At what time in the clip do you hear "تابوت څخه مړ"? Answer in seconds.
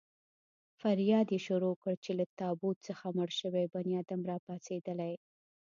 2.39-3.29